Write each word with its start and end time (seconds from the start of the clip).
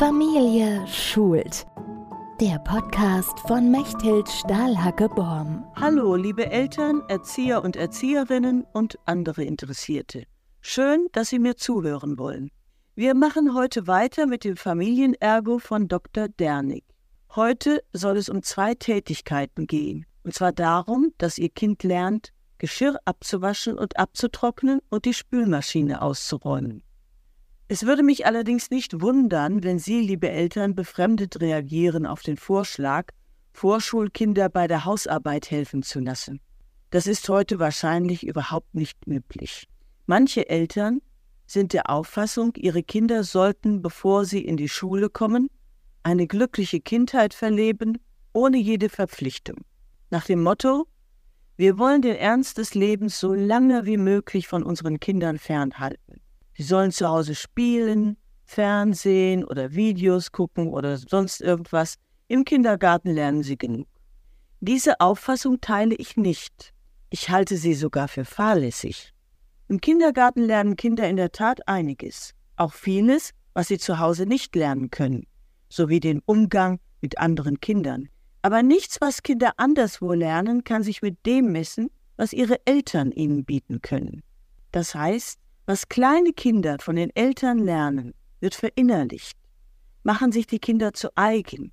Familie 0.00 0.86
schult. 0.86 1.66
Der 2.40 2.58
Podcast 2.60 3.38
von 3.40 3.70
Mechthild 3.70 4.26
Stahlhacke-Borm. 4.30 5.62
Hallo, 5.76 6.16
liebe 6.16 6.50
Eltern, 6.50 7.02
Erzieher 7.08 7.62
und 7.62 7.76
Erzieherinnen 7.76 8.64
und 8.72 8.98
andere 9.04 9.44
Interessierte. 9.44 10.24
Schön, 10.62 11.08
dass 11.12 11.28
Sie 11.28 11.38
mir 11.38 11.56
zuhören 11.56 12.18
wollen. 12.18 12.50
Wir 12.94 13.14
machen 13.14 13.54
heute 13.54 13.86
weiter 13.86 14.24
mit 14.26 14.44
dem 14.44 14.56
Familienergo 14.56 15.58
von 15.58 15.86
Dr. 15.86 16.28
Dernig. 16.28 16.84
Heute 17.36 17.82
soll 17.92 18.16
es 18.16 18.30
um 18.30 18.42
zwei 18.42 18.74
Tätigkeiten 18.74 19.66
gehen. 19.66 20.06
Und 20.24 20.32
zwar 20.32 20.52
darum, 20.52 21.12
dass 21.18 21.36
Ihr 21.36 21.50
Kind 21.50 21.82
lernt, 21.82 22.32
Geschirr 22.56 22.98
abzuwaschen 23.04 23.76
und 23.76 23.98
abzutrocknen 23.98 24.80
und 24.88 25.04
die 25.04 25.12
Spülmaschine 25.12 26.00
auszuräumen. 26.00 26.84
Es 27.72 27.86
würde 27.86 28.02
mich 28.02 28.26
allerdings 28.26 28.68
nicht 28.70 29.00
wundern, 29.00 29.62
wenn 29.62 29.78
Sie, 29.78 30.00
liebe 30.00 30.28
Eltern, 30.28 30.74
befremdet 30.74 31.40
reagieren 31.40 32.04
auf 32.04 32.20
den 32.20 32.36
Vorschlag, 32.36 33.10
Vorschulkinder 33.52 34.48
bei 34.48 34.66
der 34.66 34.84
Hausarbeit 34.84 35.52
helfen 35.52 35.84
zu 35.84 36.00
lassen. 36.00 36.40
Das 36.90 37.06
ist 37.06 37.28
heute 37.28 37.60
wahrscheinlich 37.60 38.26
überhaupt 38.26 38.74
nicht 38.74 38.98
üblich. 39.06 39.68
Manche 40.06 40.48
Eltern 40.48 41.00
sind 41.46 41.72
der 41.72 41.88
Auffassung, 41.90 42.54
ihre 42.56 42.82
Kinder 42.82 43.22
sollten, 43.22 43.82
bevor 43.82 44.24
sie 44.24 44.44
in 44.44 44.56
die 44.56 44.68
Schule 44.68 45.08
kommen, 45.08 45.48
eine 46.02 46.26
glückliche 46.26 46.80
Kindheit 46.80 47.34
verleben, 47.34 47.98
ohne 48.32 48.58
jede 48.58 48.88
Verpflichtung. 48.88 49.58
Nach 50.10 50.24
dem 50.24 50.42
Motto, 50.42 50.88
wir 51.56 51.78
wollen 51.78 52.02
den 52.02 52.16
Ernst 52.16 52.58
des 52.58 52.74
Lebens 52.74 53.20
so 53.20 53.32
lange 53.32 53.86
wie 53.86 53.96
möglich 53.96 54.48
von 54.48 54.64
unseren 54.64 54.98
Kindern 54.98 55.38
fernhalten. 55.38 56.19
Sie 56.60 56.66
sollen 56.66 56.92
zu 56.92 57.08
Hause 57.08 57.34
spielen, 57.34 58.18
Fernsehen 58.44 59.44
oder 59.46 59.72
Videos 59.72 60.30
gucken 60.30 60.68
oder 60.74 60.98
sonst 60.98 61.40
irgendwas. 61.40 61.94
Im 62.28 62.44
Kindergarten 62.44 63.08
lernen 63.08 63.42
sie 63.42 63.56
genug. 63.56 63.88
Diese 64.60 65.00
Auffassung 65.00 65.62
teile 65.62 65.94
ich 65.94 66.18
nicht. 66.18 66.74
Ich 67.08 67.30
halte 67.30 67.56
sie 67.56 67.72
sogar 67.72 68.08
für 68.08 68.26
fahrlässig. 68.26 69.14
Im 69.68 69.80
Kindergarten 69.80 70.42
lernen 70.42 70.76
Kinder 70.76 71.08
in 71.08 71.16
der 71.16 71.32
Tat 71.32 71.66
einiges, 71.66 72.34
auch 72.56 72.74
vieles, 72.74 73.30
was 73.54 73.68
sie 73.68 73.78
zu 73.78 73.98
Hause 73.98 74.26
nicht 74.26 74.54
lernen 74.54 74.90
können, 74.90 75.26
sowie 75.70 76.00
den 76.00 76.20
Umgang 76.26 76.78
mit 77.00 77.16
anderen 77.16 77.60
Kindern. 77.60 78.10
Aber 78.42 78.62
nichts, 78.62 79.00
was 79.00 79.22
Kinder 79.22 79.52
anderswo 79.56 80.12
lernen, 80.12 80.62
kann 80.62 80.82
sich 80.82 81.00
mit 81.00 81.24
dem 81.24 81.52
messen, 81.52 81.88
was 82.18 82.34
ihre 82.34 82.58
Eltern 82.66 83.12
ihnen 83.12 83.46
bieten 83.46 83.80
können. 83.80 84.22
Das 84.72 84.94
heißt, 84.94 85.38
was 85.70 85.88
kleine 85.88 86.32
Kinder 86.32 86.78
von 86.80 86.96
den 86.96 87.14
Eltern 87.14 87.60
lernen, 87.60 88.12
wird 88.40 88.56
verinnerlicht, 88.56 89.38
machen 90.02 90.32
sich 90.32 90.48
die 90.48 90.58
Kinder 90.58 90.94
zu 90.94 91.16
eigen. 91.16 91.70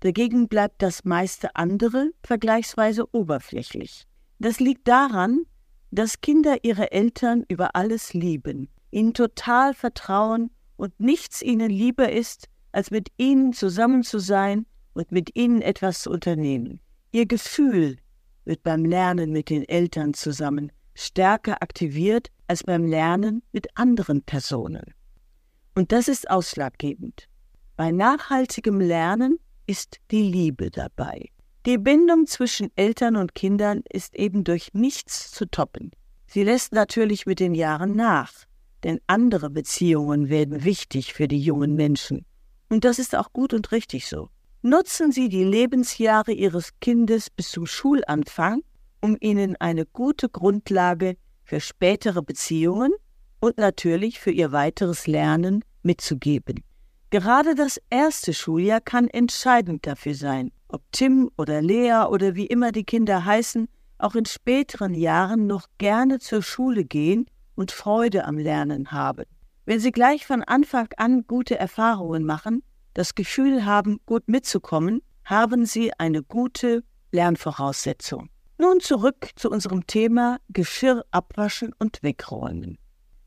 Dagegen 0.00 0.48
bleibt 0.48 0.82
das 0.82 1.06
meiste 1.06 1.56
andere 1.56 2.10
vergleichsweise 2.22 3.06
oberflächlich. 3.14 4.04
Das 4.38 4.60
liegt 4.60 4.86
daran, 4.86 5.46
dass 5.90 6.20
Kinder 6.20 6.58
ihre 6.62 6.92
Eltern 6.92 7.42
über 7.48 7.74
alles 7.74 8.12
lieben, 8.12 8.68
ihnen 8.90 9.14
total 9.14 9.72
vertrauen 9.72 10.50
und 10.76 11.00
nichts 11.00 11.40
ihnen 11.40 11.70
lieber 11.70 12.12
ist, 12.12 12.48
als 12.72 12.90
mit 12.90 13.08
ihnen 13.16 13.54
zusammen 13.54 14.02
zu 14.02 14.18
sein 14.18 14.66
und 14.92 15.10
mit 15.10 15.34
ihnen 15.36 15.62
etwas 15.62 16.02
zu 16.02 16.10
unternehmen. 16.10 16.80
Ihr 17.12 17.24
Gefühl 17.24 17.96
wird 18.44 18.62
beim 18.62 18.84
Lernen 18.84 19.32
mit 19.32 19.48
den 19.48 19.66
Eltern 19.66 20.12
zusammen 20.12 20.70
stärker 20.94 21.62
aktiviert 21.62 22.28
als 22.48 22.64
beim 22.64 22.84
Lernen 22.84 23.42
mit 23.52 23.68
anderen 23.76 24.22
Personen. 24.22 24.94
Und 25.74 25.92
das 25.92 26.08
ist 26.08 26.28
ausschlaggebend. 26.28 27.28
Bei 27.76 27.92
nachhaltigem 27.92 28.80
Lernen 28.80 29.38
ist 29.66 29.98
die 30.10 30.22
Liebe 30.22 30.70
dabei. 30.70 31.28
Die 31.66 31.78
Bindung 31.78 32.26
zwischen 32.26 32.70
Eltern 32.76 33.16
und 33.16 33.34
Kindern 33.34 33.82
ist 33.92 34.16
eben 34.16 34.42
durch 34.42 34.70
nichts 34.72 35.30
zu 35.30 35.46
toppen. 35.48 35.92
Sie 36.26 36.42
lässt 36.42 36.72
natürlich 36.72 37.26
mit 37.26 37.40
den 37.40 37.54
Jahren 37.54 37.94
nach, 37.94 38.32
denn 38.84 39.00
andere 39.06 39.50
Beziehungen 39.50 40.28
werden 40.28 40.64
wichtig 40.64 41.14
für 41.14 41.28
die 41.28 41.40
jungen 41.40 41.74
Menschen. 41.74 42.24
Und 42.68 42.84
das 42.84 42.98
ist 42.98 43.14
auch 43.14 43.32
gut 43.32 43.54
und 43.54 43.70
richtig 43.72 44.08
so. 44.08 44.28
Nutzen 44.62 45.12
Sie 45.12 45.28
die 45.28 45.44
Lebensjahre 45.44 46.32
Ihres 46.32 46.70
Kindes 46.80 47.30
bis 47.30 47.50
zum 47.50 47.66
Schulanfang, 47.66 48.62
um 49.00 49.16
ihnen 49.20 49.54
eine 49.56 49.86
gute 49.86 50.28
Grundlage 50.28 51.16
für 51.48 51.60
spätere 51.60 52.22
Beziehungen 52.22 52.92
und 53.40 53.56
natürlich 53.56 54.20
für 54.20 54.30
ihr 54.30 54.52
weiteres 54.52 55.06
Lernen 55.06 55.64
mitzugeben. 55.82 56.62
Gerade 57.08 57.54
das 57.54 57.80
erste 57.88 58.34
Schuljahr 58.34 58.82
kann 58.82 59.08
entscheidend 59.08 59.86
dafür 59.86 60.14
sein, 60.14 60.52
ob 60.68 60.82
Tim 60.92 61.30
oder 61.38 61.62
Lea 61.62 62.04
oder 62.10 62.34
wie 62.34 62.46
immer 62.46 62.70
die 62.70 62.84
Kinder 62.84 63.24
heißen, 63.24 63.66
auch 63.96 64.14
in 64.14 64.26
späteren 64.26 64.92
Jahren 64.92 65.46
noch 65.46 65.66
gerne 65.78 66.18
zur 66.18 66.42
Schule 66.42 66.84
gehen 66.84 67.24
und 67.54 67.72
Freude 67.72 68.26
am 68.26 68.36
Lernen 68.36 68.92
haben. 68.92 69.24
Wenn 69.64 69.80
sie 69.80 69.90
gleich 69.90 70.26
von 70.26 70.42
Anfang 70.42 70.88
an 70.98 71.26
gute 71.26 71.58
Erfahrungen 71.58 72.24
machen, 72.24 72.62
das 72.92 73.14
Gefühl 73.14 73.64
haben, 73.64 74.00
gut 74.04 74.28
mitzukommen, 74.28 75.00
haben 75.24 75.64
sie 75.64 75.92
eine 75.98 76.22
gute 76.22 76.84
Lernvoraussetzung. 77.10 78.28
Nun 78.60 78.80
zurück 78.80 79.30
zu 79.36 79.50
unserem 79.50 79.86
Thema 79.86 80.38
Geschirr 80.48 81.04
abwaschen 81.12 81.72
und 81.78 82.02
wegräumen. 82.02 82.76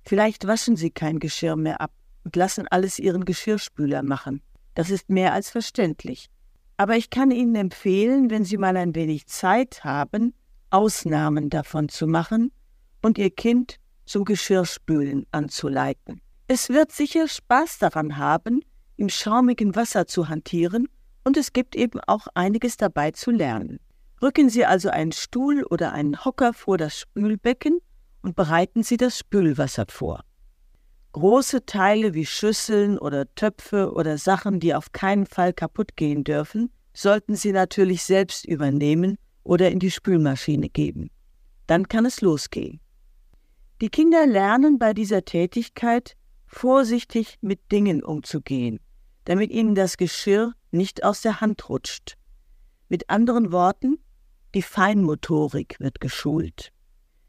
Vielleicht 0.04 0.46
waschen 0.46 0.76
Sie 0.76 0.92
kein 0.92 1.20
Geschirr 1.20 1.56
mehr 1.56 1.80
ab 1.80 1.94
und 2.26 2.36
lassen 2.36 2.68
alles 2.68 3.00
Ihren 3.00 3.24
Geschirrspüler 3.24 4.04
machen. 4.04 4.42
Das 4.76 4.90
ist 4.90 5.10
mehr 5.10 5.34
als 5.34 5.50
verständlich. 5.50 6.30
Aber 6.76 6.98
ich 6.98 7.10
kann 7.10 7.32
Ihnen 7.32 7.56
empfehlen, 7.56 8.30
wenn 8.30 8.44
Sie 8.44 8.58
mal 8.58 8.76
ein 8.76 8.94
wenig 8.94 9.28
Zeit 9.28 9.86
haben, 9.86 10.34
Ausnahmen 10.70 11.50
davon 11.50 11.88
zu 11.88 12.08
machen 12.08 12.52
und 13.02 13.18
Ihr 13.18 13.30
Kind 13.30 13.78
zum 14.04 14.26
Geschirrspülen 14.26 15.28
anzuleiten. 15.32 16.20
Es 16.48 16.68
wird 16.68 16.92
sicher 16.92 17.30
Spaß 17.30 17.78
daran 17.78 18.18
haben, 18.18 18.60
im 18.98 19.08
schaumigen 19.08 19.76
Wasser 19.78 20.08
zu 20.08 20.28
hantieren, 20.28 20.90
und 21.24 21.38
es 21.38 21.54
gibt 21.54 21.76
eben 21.76 22.02
auch 22.08 22.28
einiges 22.34 22.76
dabei 22.78 23.12
zu 23.12 23.32
lernen. 23.32 23.80
Rücken 24.22 24.50
Sie 24.50 24.66
also 24.66 24.90
einen 24.90 25.12
Stuhl 25.12 25.64
oder 25.64 25.94
einen 25.94 26.24
Hocker 26.24 26.54
vor 26.54 26.78
das 26.78 26.98
Spülbecken 27.00 27.80
und 28.22 28.36
bereiten 28.36 28.84
Sie 28.84 28.98
das 28.98 29.18
Spülwasser 29.18 29.86
vor. 29.90 30.24
Große 31.14 31.66
Teile 31.66 32.14
wie 32.14 32.26
Schüsseln 32.26 33.00
oder 33.00 33.34
Töpfe 33.34 33.92
oder 33.94 34.18
Sachen, 34.20 34.60
die 34.60 34.76
auf 34.76 34.92
keinen 34.92 35.26
Fall 35.26 35.54
kaputt 35.54 35.98
gehen 35.98 36.24
dürfen, 36.24 36.72
sollten 36.94 37.36
Sie 37.36 37.52
natürlich 37.52 38.04
selbst 38.04 38.46
übernehmen 38.46 39.18
oder 39.44 39.72
in 39.72 39.80
die 39.80 39.92
Spülmaschine 39.92 40.70
geben. 40.70 41.10
Dann 41.66 41.88
kann 41.88 42.06
es 42.06 42.22
losgehen. 42.22 42.80
Die 43.82 43.90
Kinder 43.90 44.28
lernen 44.28 44.78
bei 44.78 44.94
dieser 44.94 45.26
Tätigkeit 45.26 46.16
vorsichtig 46.46 47.40
mit 47.42 47.72
Dingen 47.72 48.04
umzugehen, 48.04 48.80
damit 49.26 49.52
ihnen 49.52 49.74
das 49.74 49.98
Geschirr 49.98 50.54
nicht 50.70 51.04
aus 51.04 51.22
der 51.22 51.42
Hand 51.42 51.68
rutscht. 51.70 52.18
Mit 52.88 53.10
anderen 53.10 53.52
Worten, 53.52 53.98
die 54.54 54.62
Feinmotorik 54.62 55.78
wird 55.80 56.00
geschult. 56.00 56.72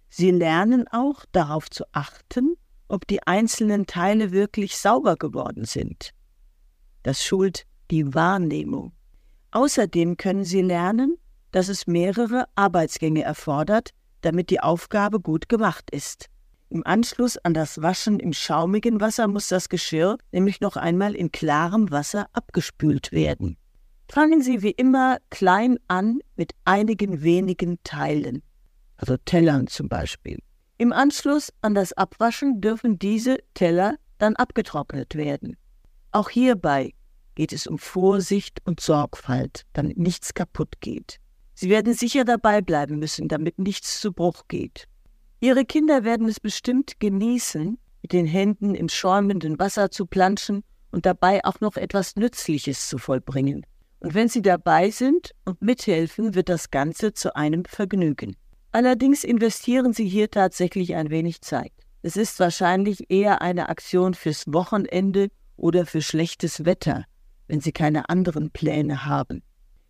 Sie 0.09 0.31
lernen 0.31 0.87
auch 0.89 1.25
darauf 1.33 1.71
zu 1.71 1.85
achten, 1.93 2.57
ob 2.89 3.07
die 3.07 3.27
einzelnen 3.27 3.87
Teile 3.87 4.33
wirklich 4.33 4.77
sauber 4.77 5.17
geworden 5.17 5.65
sind. 5.65 6.11
Das 7.03 7.25
schult 7.25 7.65
die 7.91 8.15
Wahrnehmung. 8.15 8.93
Außerdem 9.53 10.17
können 10.17 10.45
Sie 10.45 10.63
lernen, 10.63 11.17
dass 11.51 11.69
es 11.69 11.87
mehrere 11.87 12.47
Arbeitsgänge 12.55 13.23
erfordert, 13.23 13.91
damit 14.23 14.51
die 14.51 14.61
Aufgabe 14.61 15.21
gut 15.21 15.49
gemacht 15.49 15.91
ist. 15.91 16.27
Im 16.71 16.87
Anschluss 16.87 17.37
an 17.39 17.53
das 17.53 17.83
Waschen 17.83 18.19
im 18.19 18.33
schaumigen 18.33 19.01
Wasser 19.01 19.29
muss 19.29 19.49
das 19.49 19.69
Geschirr 19.69 20.17
nämlich 20.33 20.61
noch 20.61 20.77
einmal 20.77 21.15
in 21.15 21.31
klarem 21.31 21.91
Wasser 21.91 22.29
abgespült 22.33 23.13
werden. 23.13 23.59
Fangen 24.13 24.43
Sie 24.43 24.61
wie 24.61 24.73
immer 24.73 25.17
klein 25.31 25.79
an 25.89 26.19
mit 26.37 26.53
einigen 26.67 27.23
wenigen 27.23 27.79
Teilen, 27.83 28.43
also 28.99 29.17
Tellern 29.17 29.69
zum 29.69 29.89
Beispiel. 29.89 30.39
Im 30.77 30.93
Anschluss 30.93 31.51
an 31.63 31.75
das 31.75 31.95
Abwaschen 31.95 32.61
dürfen 32.61 32.99
diese 32.99 33.39
Teller 33.55 33.97
dann 34.19 34.37
abgetrocknet 34.37 35.15
werden. 35.15 35.57
Auch 36.11 36.29
hierbei 36.29 36.93
geht 37.37 37.55
es 37.55 37.67
um 37.67 37.79
Vorsicht 37.79 38.61
und 38.67 38.81
Sorgfalt, 38.81 39.63
damit 39.73 39.97
nichts 39.97 40.35
kaputt 40.35 40.83
geht. 40.83 41.17
Sie 41.55 41.71
werden 41.71 41.95
sicher 41.95 42.27
dabei 42.27 42.61
bleiben 42.61 42.99
müssen, 42.99 43.29
damit 43.29 43.59
nichts 43.59 43.99
zu 43.99 44.13
Bruch 44.13 44.43
geht. 44.47 44.89
Ihre 45.41 45.65
Kinder 45.65 46.05
werden 46.05 46.29
es 46.29 46.39
bestimmt 46.39 47.01
genießen, 47.01 47.79
mit 48.03 48.13
den 48.13 48.27
Händen 48.27 48.75
im 48.75 48.91
schäumenden 48.91 49.59
Wasser 49.59 49.91
zu 49.91 50.05
planschen 50.05 50.65
und 50.91 51.07
dabei 51.07 51.43
auch 51.47 51.61
noch 51.61 51.79
etwas 51.79 52.15
Nützliches 52.17 52.91
zu 52.91 52.99
vollbringen. 52.99 53.65
Und 54.03 54.15
wenn 54.15 54.29
Sie 54.29 54.43
dabei 54.43 54.91
sind 54.91 55.31
und 55.45 55.63
mithelfen, 55.63 56.35
wird 56.35 56.49
das 56.49 56.73
Ganze 56.73 57.13
zu 57.13 57.37
einem 57.37 57.65
Vergnügen. 57.65 58.35
Allerdings 58.73 59.23
investieren 59.23 59.93
Sie 59.93 60.09
hier 60.09 60.29
tatsächlich 60.29 60.97
ein 60.97 61.11
wenig 61.11 61.41
Zeit. 61.43 61.71
Es 62.03 62.17
ist 62.17 62.41
wahrscheinlich 62.41 63.11
eher 63.11 63.43
eine 63.43 63.69
Aktion 63.69 64.15
fürs 64.15 64.45
Wochenende 64.49 65.29
oder 65.57 65.87
für 65.87 66.03
schlechtes 66.03 66.65
Wetter, 66.65 67.05
wenn 67.47 67.61
Sie 67.61 67.71
keine 67.71 68.09
anderen 68.09 68.51
Pläne 68.51 69.07
haben. 69.07 69.45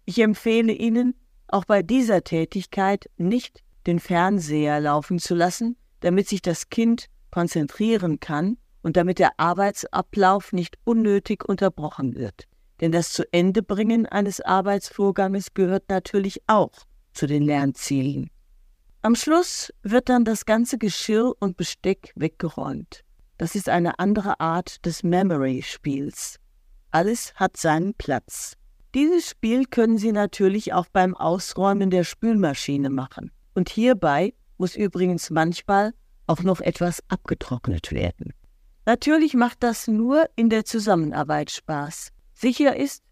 Ich 0.05 0.19
empfehle 0.19 0.75
Ihnen, 0.75 1.15
auch 1.49 1.65
bei 1.65 1.83
dieser 1.83 2.23
Tätigkeit 2.23 3.09
nicht 3.17 3.63
den 3.87 3.99
Fernseher 3.99 4.79
laufen 4.81 5.21
zu 5.21 5.35
lassen, 5.35 5.77
damit 6.01 6.29
sich 6.29 6.43
das 6.43 6.69
Kind 6.69 7.07
konzentrieren 7.31 8.21
kann 8.21 8.59
und 8.83 8.99
damit 8.99 9.19
der 9.19 9.31
Arbeitsablauf 9.39 10.53
nicht 10.53 10.77
unnötig 10.85 11.49
unterbrochen 11.49 12.15
wird. 12.15 12.47
Denn 12.83 12.91
das 12.91 13.13
zu 13.13 13.23
Ende 13.33 13.63
bringen 13.63 14.07
eines 14.07 14.41
Arbeitsvorganges 14.41 15.55
gehört 15.55 15.89
natürlich 15.89 16.43
auch 16.49 16.73
zu 17.15 17.29
den 17.29 17.45
Lernzielen. 17.45 18.29
Am 19.03 19.15
Schluss 19.15 19.73
wird 19.83 20.09
dann 20.09 20.25
das 20.25 20.47
ganze 20.47 20.79
Geschirr 20.79 21.33
und 21.39 21.57
Besteck 21.57 22.13
weggeräumt. 22.17 23.05
Das 23.39 23.55
ist 23.55 23.69
eine 23.69 24.01
andere 24.01 24.41
Art 24.41 24.85
des 24.85 25.05
Memory-Spiels. 25.05 26.41
Alles 26.91 27.33
hat 27.37 27.57
seinen 27.57 27.95
Platz. 27.95 28.55
Dieses 28.97 29.31
Spiel 29.31 29.65
können 29.67 29.97
Sie 29.97 30.11
natürlich 30.11 30.73
auch 30.73 30.87
beim 30.93 31.17
Ausräumen 31.17 31.89
der 31.89 32.03
Spülmaschine 32.03 32.91
machen. 32.91 33.31
Und 33.55 33.69
hierbei 33.69 34.35
muss 34.59 34.75
übrigens 34.75 35.31
manchmal 35.31 35.95
auch 36.27 36.43
noch 36.43 36.61
etwas 36.61 37.01
abgetrocknet 37.09 37.93
werden. 37.93 38.33
Natürlich 38.87 39.35
macht 39.35 39.63
das 39.63 39.87
nur 39.87 40.27
in 40.35 40.51
der 40.51 40.65
Zusammenarbeit 40.65 41.53
Spaß. 41.53 42.13
Sicher 42.43 42.75
ist, 42.75 43.05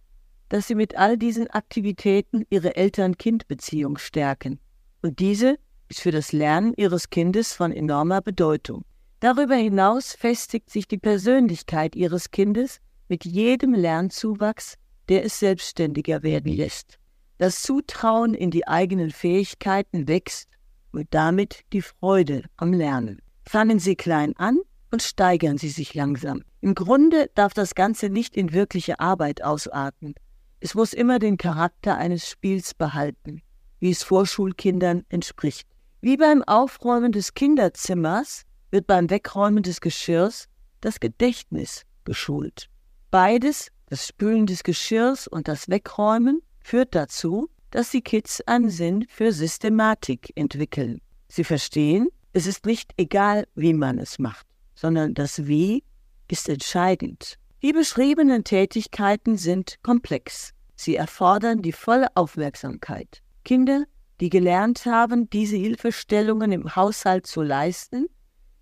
dass 0.49 0.67
Sie 0.67 0.75
mit 0.75 0.97
all 0.97 1.17
diesen 1.17 1.49
Aktivitäten 1.49 2.45
Ihre 2.51 2.75
Eltern-Kind-Beziehung 2.75 3.97
stärken. 3.97 4.59
Und 5.03 5.21
diese 5.21 5.57
ist 5.89 6.01
für 6.01 6.11
das 6.11 6.33
Lernen 6.33 6.75
Ihres 6.77 7.11
Kindes 7.11 7.53
von 7.53 7.71
enormer 7.71 8.23
Bedeutung. 8.23 8.85
Darüber 9.21 9.55
hinaus 9.55 10.15
festigt 10.15 10.69
sich 10.69 10.89
die 10.89 10.99
Persönlichkeit 10.99 11.95
Ihres 11.95 12.33
Kindes 12.33 12.81
mit 13.07 13.25
jedem 13.25 13.73
Lernzuwachs, 13.73 14.75
der 15.09 15.25
es 15.25 15.39
selbstständiger 15.39 16.25
werden 16.25 16.53
lässt. 16.53 16.99
Das 17.39 17.63
Zutrauen 17.63 18.35
in 18.35 18.51
die 18.51 18.67
eigenen 18.67 19.13
Fähigkeiten 19.13 20.09
wächst 20.09 20.49
und 20.91 21.07
damit 21.11 21.61
die 21.73 21.83
Freude 21.83 22.43
am 22.57 22.73
Lernen. 22.73 23.23
Fangen 23.45 23.79
Sie 23.79 23.95
klein 23.95 24.35
an 24.37 24.59
und 24.91 25.03
steigern 25.03 25.59
Sie 25.59 25.69
sich 25.69 25.95
langsam. 25.95 26.43
Im 26.61 26.75
Grunde 26.75 27.31
darf 27.35 27.55
das 27.55 27.75
Ganze 27.75 28.11
nicht 28.11 28.37
in 28.37 28.53
wirkliche 28.53 29.01
Arbeit 29.01 29.43
ausarten. 29.43 30.15
Es 30.61 30.75
muss 30.75 30.93
immer 30.93 31.19
den 31.19 31.37
Charakter 31.37 31.97
eines 31.97 32.29
Spiels 32.29 32.75
behalten, 32.75 33.43
wie 33.79 33.91
es 33.91 34.03
Vorschulkindern 34.03 35.05
entspricht. 35.09 35.67
Wie 36.01 36.17
beim 36.17 36.43
Aufräumen 36.43 37.13
des 37.13 37.35
Kinderzimmers 37.35 38.45
wird 38.71 38.87
beim 38.87 39.11
Wegräumen 39.11 39.63
des 39.63 39.81
Geschirrs 39.81 40.49
das 40.81 41.01
Gedächtnis 41.01 41.85
geschult. 42.05 42.69
Beides, 43.11 43.71
das 43.87 44.07
Spülen 44.07 44.47
des 44.47 44.63
Geschirrs 44.63 45.27
und 45.27 45.49
das 45.49 45.69
Wegräumen, 45.69 46.43
führt 46.61 46.95
dazu, 46.95 47.49
dass 47.71 47.91
die 47.91 48.03
Kids 48.03 48.41
einen 48.47 48.71
Sinn 48.71 49.07
für 49.09 49.33
Systematik 49.33 50.33
entwickeln. 50.37 51.01
Sie 51.29 51.45
verstehen, 51.45 52.09
es 52.33 52.47
ist 52.47 52.67
nicht 52.67 52.93
egal, 52.97 53.47
wie 53.55 53.75
man 53.75 53.99
es 53.99 54.19
macht, 54.19 54.47
sondern 54.81 55.15
das 55.15 55.47
Wie 55.47 55.85
ist 56.29 56.49
entscheidend. 56.49 57.37
Die 57.63 57.73
beschriebenen 57.73 58.45
Tätigkeiten 58.45 59.37
sind 59.37 59.77
komplex. 59.83 60.53
Sie 60.77 60.97
erfordern 60.97 61.61
die 61.61 61.73
volle 61.73 62.09
Aufmerksamkeit. 62.15 63.23
Kinder 63.45 63.85
die 64.21 64.29
gelernt 64.29 64.85
haben, 64.85 65.31
diese 65.31 65.57
Hilfestellungen 65.57 66.53
im 66.53 66.77
Haushalt 66.77 67.27
zu 67.27 67.43
leisten, 67.43 68.07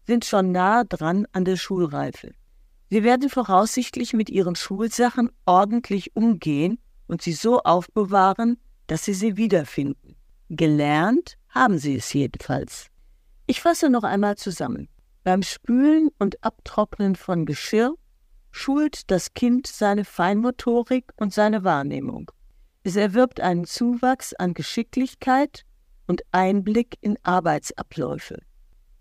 sind 0.07 0.25
schon 0.25 0.53
nahe 0.53 0.85
dran 0.87 1.27
an 1.33 1.45
der 1.45 1.57
Schulreife. 1.57 2.33
Sie 2.91 3.03
werden 3.03 3.29
voraussichtlich 3.29 4.15
mit 4.15 4.31
ihren 4.31 4.55
Schulsachen 4.55 5.31
ordentlich 5.45 6.17
umgehen 6.17 6.79
und 7.07 7.21
sie 7.23 7.33
so 7.33 7.61
aufbewahren, 7.61 8.59
dass 8.87 9.05
sie 9.05 9.15
sie 9.15 9.37
wiederfinden. 9.37 10.17
Gelernt 10.49 11.37
haben 11.51 11.79
sie 11.79 11.97
es 11.97 12.13
jedenfalls. 12.13 12.87
Ich 13.47 13.61
fasse 13.61 13.91
noch 13.91 14.05
einmal 14.05 14.37
zusammen. 14.37 14.89
Beim 15.29 15.43
Spülen 15.43 16.09
und 16.19 16.43
Abtrocknen 16.43 17.15
von 17.15 17.45
Geschirr 17.45 17.95
schult 18.51 19.11
das 19.11 19.35
Kind 19.35 19.67
seine 19.67 20.07
Feinmotorik 20.07 21.13
und 21.17 21.35
seine 21.35 21.65
Wahrnehmung. 21.65 22.31
Es 22.83 22.97
erwirbt 22.97 23.39
einen 23.39 23.67
Zuwachs 23.67 24.33
an 24.33 24.55
Geschicklichkeit 24.55 25.67
und 26.07 26.23
Einblick 26.33 26.97
in 27.03 27.19
Arbeitsabläufe. 27.25 28.41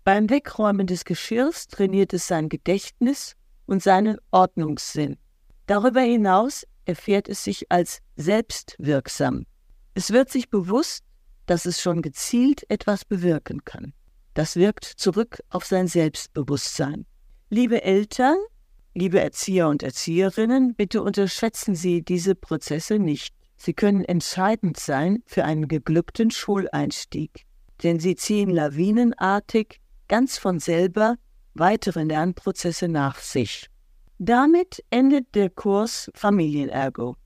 Beim 0.04 0.28
Wegräumen 0.28 0.86
des 0.86 1.06
Geschirrs 1.06 1.66
trainiert 1.66 2.12
es 2.12 2.26
sein 2.26 2.50
Gedächtnis 2.50 3.34
und 3.64 3.82
seinen 3.82 4.18
Ordnungssinn. 4.30 5.16
Darüber 5.64 6.02
hinaus 6.02 6.66
erfährt 6.84 7.30
es 7.30 7.42
sich 7.42 7.72
als 7.72 8.00
selbstwirksam. 8.16 9.46
Es 9.94 10.10
wird 10.10 10.28
sich 10.28 10.50
bewusst, 10.50 11.04
dass 11.46 11.64
es 11.64 11.80
schon 11.80 12.02
gezielt 12.02 12.70
etwas 12.70 13.06
bewirken 13.06 13.64
kann. 13.64 13.94
Das 14.34 14.56
wirkt 14.56 14.84
zurück 14.84 15.40
auf 15.50 15.64
sein 15.64 15.88
Selbstbewusstsein. 15.88 17.06
Liebe 17.50 17.82
Eltern, 17.82 18.36
liebe 18.94 19.20
Erzieher 19.20 19.68
und 19.68 19.82
Erzieherinnen, 19.82 20.74
bitte 20.74 21.02
unterschätzen 21.02 21.74
Sie 21.74 22.02
diese 22.02 22.34
Prozesse 22.34 22.98
nicht. 22.98 23.34
Sie 23.56 23.74
können 23.74 24.04
entscheidend 24.04 24.78
sein 24.78 25.22
für 25.26 25.44
einen 25.44 25.66
geglückten 25.66 26.30
Schuleinstieg, 26.30 27.44
denn 27.82 27.98
sie 27.98 28.14
ziehen 28.14 28.50
lawinenartig 28.50 29.80
ganz 30.06 30.38
von 30.38 30.60
selber 30.60 31.16
weitere 31.54 32.04
Lernprozesse 32.04 32.86
nach 32.86 33.18
sich. 33.18 33.68
Damit 34.18 34.84
endet 34.90 35.34
der 35.34 35.50
Kurs 35.50 36.10
Familienergo. 36.14 37.16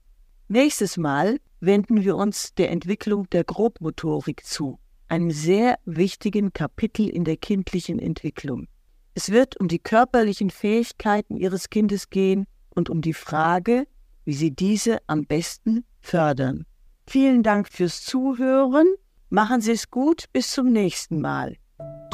Nächstes 0.47 0.97
Mal 0.97 1.39
wenden 1.59 2.03
wir 2.03 2.15
uns 2.15 2.53
der 2.55 2.71
Entwicklung 2.71 3.29
der 3.29 3.43
Grobmotorik 3.43 4.43
zu, 4.43 4.79
einem 5.07 5.31
sehr 5.31 5.77
wichtigen 5.85 6.53
Kapitel 6.53 7.07
in 7.07 7.23
der 7.23 7.37
kindlichen 7.37 7.99
Entwicklung. 7.99 8.67
Es 9.15 9.29
wird 9.29 9.59
um 9.59 9.67
die 9.67 9.79
körperlichen 9.79 10.49
Fähigkeiten 10.49 11.37
Ihres 11.37 11.69
Kindes 11.69 12.09
gehen 12.09 12.45
und 12.69 12.89
um 12.89 13.01
die 13.01 13.13
Frage, 13.13 13.85
wie 14.25 14.33
Sie 14.33 14.51
diese 14.51 14.97
am 15.07 15.25
besten 15.25 15.85
fördern. 16.01 16.65
Vielen 17.05 17.43
Dank 17.43 17.67
fürs 17.69 18.03
Zuhören. 18.03 18.87
Machen 19.29 19.61
Sie 19.61 19.71
es 19.71 19.89
gut. 19.89 20.25
Bis 20.31 20.51
zum 20.51 20.71
nächsten 20.71 21.21
Mal. 21.21 21.57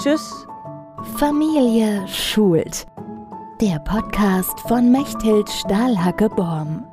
Tschüss. 0.01 0.47
Familie 1.17 2.05
schult. 2.07 2.85
Der 3.61 3.79
Podcast 3.79 4.59
von 4.61 4.91
Mechthild 4.91 5.49
Stahlhacke-Borm. 5.49 6.88